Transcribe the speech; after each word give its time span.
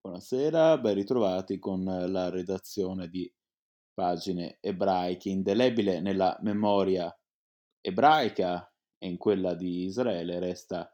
Buonasera, 0.00 0.78
ben 0.78 0.94
ritrovati 0.94 1.58
con 1.58 1.82
la 1.84 2.30
redazione 2.30 3.08
di 3.08 3.30
Pagine 3.92 4.58
Ebraiche, 4.60 5.28
indelebile 5.28 6.00
nella 6.00 6.38
memoria 6.42 7.12
ebraica 7.80 8.72
e 8.96 9.08
in 9.08 9.16
quella 9.16 9.54
di 9.54 9.84
Israele 9.84 10.38
resta 10.38 10.88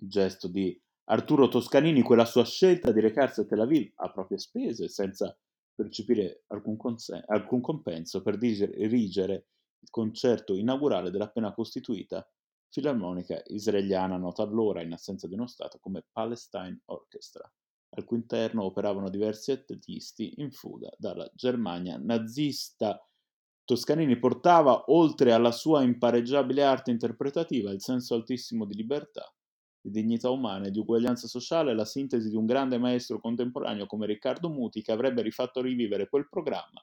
il 0.00 0.08
gesto 0.08 0.48
di 0.48 0.76
Arturo 1.04 1.46
Toscanini, 1.46 2.02
quella 2.02 2.24
sua 2.24 2.44
scelta 2.44 2.90
di 2.90 3.00
recarsi 3.00 3.40
a 3.40 3.44
Tel 3.46 3.60
Aviv 3.60 3.92
a 3.94 4.10
proprie 4.10 4.38
spese, 4.38 4.88
senza 4.88 5.38
percepire 5.72 6.42
alcun, 6.48 6.76
consen- 6.76 7.22
alcun 7.28 7.60
compenso, 7.60 8.22
per 8.22 8.38
dirigere 8.38 9.34
il 9.78 9.88
concerto 9.88 10.56
inaugurale 10.56 11.10
dell'appena 11.10 11.54
costituita 11.54 12.28
Filarmonica 12.70 13.40
israeliana, 13.46 14.16
nota 14.16 14.42
allora, 14.42 14.82
in 14.82 14.92
assenza 14.92 15.28
di 15.28 15.34
uno 15.34 15.46
Stato, 15.46 15.78
come 15.78 16.04
Palestine 16.10 16.80
Orchestra. 16.86 17.50
Al 17.98 18.04
cui 18.04 18.18
interno 18.18 18.62
operavano 18.62 19.10
diversi 19.10 19.50
artisti 19.50 20.34
in 20.36 20.52
fuga 20.52 20.88
dalla 20.96 21.28
Germania 21.34 21.98
nazista. 22.00 23.04
Toscanini 23.64 24.16
portava, 24.20 24.84
oltre 24.86 25.32
alla 25.32 25.50
sua 25.50 25.82
impareggiabile 25.82 26.62
arte 26.62 26.92
interpretativa, 26.92 27.72
il 27.72 27.82
senso 27.82 28.14
altissimo 28.14 28.66
di 28.66 28.76
libertà, 28.76 29.34
di 29.80 29.90
dignità 29.90 30.30
umana 30.30 30.68
e 30.68 30.70
di 30.70 30.78
uguaglianza 30.78 31.26
sociale, 31.26 31.74
la 31.74 31.84
sintesi 31.84 32.28
di 32.28 32.36
un 32.36 32.46
grande 32.46 32.78
maestro 32.78 33.18
contemporaneo 33.18 33.86
come 33.86 34.06
Riccardo 34.06 34.48
Muti, 34.48 34.80
che 34.80 34.92
avrebbe 34.92 35.22
rifatto 35.22 35.60
rivivere 35.60 36.08
quel 36.08 36.28
programma. 36.28 36.80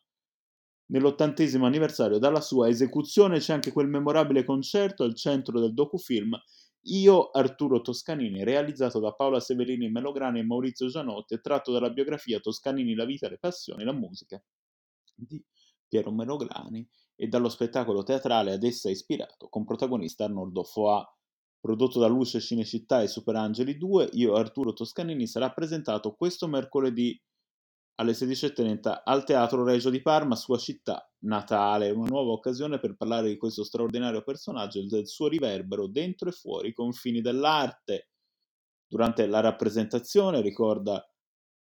Nell'ottantesimo 0.87 1.65
anniversario 1.65 2.17
dalla 2.19 2.41
sua 2.41 2.67
esecuzione 2.67 3.39
c'è 3.39 3.53
anche 3.53 3.71
quel 3.71 3.87
memorabile 3.87 4.43
concerto 4.43 5.03
al 5.03 5.15
centro 5.15 5.61
del 5.61 5.73
docufilm 5.73 6.37
io, 6.87 7.31
Arturo 7.31 7.81
Toscanini, 7.81 8.43
realizzato 8.43 8.99
da 8.99 9.11
Paola 9.13 9.39
Severini 9.39 9.89
Melograni 9.89 10.39
e 10.39 10.43
Maurizio 10.43 10.87
Gianotti, 10.87 11.39
tratto 11.41 11.71
dalla 11.71 11.89
biografia 11.89 12.39
Toscanini, 12.39 12.93
la 12.93 13.05
vita, 13.05 13.27
le 13.29 13.37
passioni, 13.39 13.83
la 13.83 13.93
musica 13.93 14.43
di 15.15 15.43
Piero 15.87 16.11
Melograni 16.11 16.87
e 17.15 17.27
dallo 17.27 17.49
spettacolo 17.49 18.03
teatrale 18.03 18.53
ad 18.53 18.63
essa 18.63 18.89
ispirato, 18.89 19.47
con 19.49 19.65
protagonista 19.65 20.25
Arnoldo 20.25 20.63
Foà. 20.63 21.03
Prodotto 21.59 21.99
da 21.99 22.05
Luce 22.05 22.39
Cinecittà 22.39 23.01
e 23.01 23.07
Superangeli 23.07 23.75
2, 23.77 24.09
Io, 24.13 24.35
Arturo 24.35 24.73
Toscanini 24.73 25.25
sarà 25.25 25.51
presentato 25.51 26.13
questo 26.13 26.47
mercoledì 26.47 27.19
alle 27.95 28.11
16.30 28.11 29.01
al 29.03 29.23
Teatro 29.23 29.63
Regio 29.63 29.89
di 29.89 30.01
Parma, 30.01 30.35
sua 30.35 30.57
città 30.57 31.09
natale, 31.19 31.91
una 31.91 32.07
nuova 32.07 32.31
occasione 32.31 32.79
per 32.79 32.95
parlare 32.95 33.29
di 33.29 33.37
questo 33.37 33.63
straordinario 33.63 34.23
personaggio 34.23 34.79
e 34.79 34.85
del 34.85 35.07
suo 35.07 35.27
riverbero 35.27 35.87
dentro 35.87 36.29
e 36.29 36.33
fuori 36.33 36.69
i 36.69 36.73
confini 36.73 37.21
dell'arte. 37.21 38.09
Durante 38.87 39.25
la 39.27 39.39
rappresentazione, 39.39 40.41
ricorda 40.41 41.03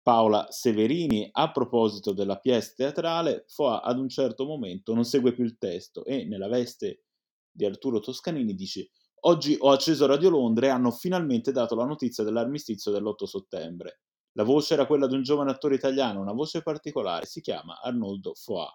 Paola 0.01 0.47
Severini, 0.49 1.27
a 1.31 1.51
proposito 1.51 2.13
della 2.13 2.37
pièce 2.37 2.73
teatrale, 2.75 3.45
Foa 3.47 3.81
ad 3.81 3.97
un 3.97 4.09
certo 4.09 4.45
momento 4.45 4.93
non 4.93 5.03
segue 5.03 5.33
più 5.33 5.43
il 5.43 5.57
testo 5.57 6.05
e, 6.05 6.25
nella 6.25 6.47
veste 6.47 7.05
di 7.49 7.65
Arturo 7.65 7.99
Toscanini, 7.99 8.53
dice 8.53 8.91
Oggi 9.21 9.57
ho 9.59 9.71
acceso 9.71 10.05
Radio 10.05 10.29
Londra 10.29 10.67
e 10.67 10.69
hanno 10.69 10.91
finalmente 10.91 11.51
dato 11.51 11.73
la 11.73 11.85
notizia 11.85 12.23
dell'armistizio 12.23 12.91
dell'8 12.91 13.23
settembre. 13.23 14.01
La 14.37 14.43
voce 14.43 14.73
era 14.73 14.85
quella 14.85 15.07
di 15.07 15.15
un 15.15 15.23
giovane 15.23 15.51
attore 15.51 15.75
italiano, 15.75 16.21
una 16.21 16.33
voce 16.33 16.61
particolare, 16.61 17.25
si 17.25 17.41
chiama 17.41 17.79
Arnoldo 17.81 18.33
Foà. 18.35 18.67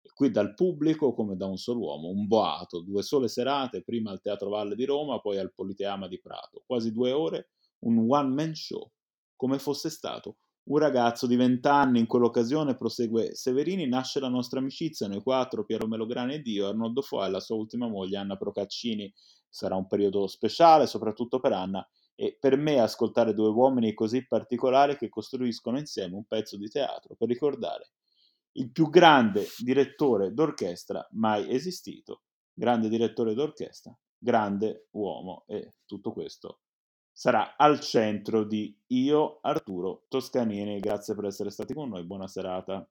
E 0.00 0.10
qui 0.14 0.30
dal 0.30 0.54
pubblico, 0.54 1.12
come 1.12 1.36
da 1.36 1.46
un 1.46 1.56
solo 1.56 1.80
uomo, 1.80 2.08
un 2.08 2.26
boato, 2.26 2.80
due 2.80 3.02
sole 3.02 3.28
serate, 3.28 3.82
prima 3.82 4.10
al 4.10 4.20
Teatro 4.20 4.50
Valle 4.50 4.74
di 4.74 4.84
Roma, 4.84 5.20
poi 5.20 5.38
al 5.38 5.52
Politeama 5.52 6.08
di 6.08 6.20
Prato, 6.20 6.62
quasi 6.66 6.92
due 6.92 7.12
ore, 7.12 7.50
un 7.80 8.06
one-man 8.08 8.54
show, 8.54 8.90
come 9.34 9.58
fosse 9.58 9.90
stato 9.90 10.36
un 10.64 10.78
ragazzo 10.78 11.26
di 11.26 11.34
vent'anni, 11.34 11.98
in 11.98 12.06
quell'occasione, 12.06 12.76
prosegue 12.76 13.34
Severini, 13.34 13.88
nasce 13.88 14.20
la 14.20 14.28
nostra 14.28 14.60
amicizia, 14.60 15.08
noi 15.08 15.20
quattro, 15.20 15.64
Piero 15.64 15.88
Melograni 15.88 16.34
ed 16.34 16.46
io, 16.46 16.68
Arnoldo 16.68 17.02
Foà 17.02 17.26
e 17.26 17.30
la 17.30 17.40
sua 17.40 17.56
ultima 17.56 17.88
moglie 17.88 18.18
Anna 18.18 18.36
Procaccini. 18.36 19.12
Sarà 19.48 19.74
un 19.74 19.88
periodo 19.88 20.28
speciale, 20.28 20.86
soprattutto 20.86 21.40
per 21.40 21.52
Anna, 21.52 21.86
e 22.14 22.36
per 22.38 22.56
me 22.56 22.80
ascoltare 22.80 23.34
due 23.34 23.48
uomini 23.48 23.94
così 23.94 24.26
particolari 24.26 24.96
che 24.96 25.08
costruiscono 25.08 25.78
insieme 25.78 26.16
un 26.16 26.24
pezzo 26.24 26.56
di 26.56 26.68
teatro 26.68 27.14
per 27.14 27.28
ricordare 27.28 27.92
il 28.52 28.70
più 28.70 28.90
grande 28.90 29.46
direttore 29.58 30.32
d'orchestra 30.32 31.06
mai 31.12 31.52
esistito, 31.52 32.22
grande 32.52 32.88
direttore 32.88 33.34
d'orchestra, 33.34 33.96
grande 34.18 34.88
uomo 34.90 35.44
e 35.46 35.76
tutto 35.86 36.12
questo 36.12 36.60
sarà 37.12 37.56
al 37.56 37.78
centro 37.80 38.44
di 38.44 38.76
Io 38.88 39.38
Arturo 39.42 40.04
Toscanini. 40.08 40.80
Grazie 40.80 41.14
per 41.14 41.26
essere 41.26 41.50
stati 41.50 41.74
con 41.74 41.90
noi, 41.90 42.04
buona 42.04 42.26
serata. 42.26 42.88